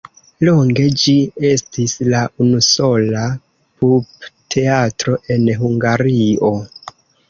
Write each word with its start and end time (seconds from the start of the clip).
Longe 0.47 0.85
ĝi 1.01 1.13
estis 1.49 1.93
la 2.15 2.23
unusola 2.47 3.29
pupteatro 3.85 5.19
en 5.39 5.49
Hungario. 5.65 6.57